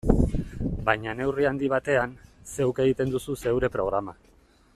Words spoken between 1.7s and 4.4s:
batean, zeuk egiten duzu zeure programa.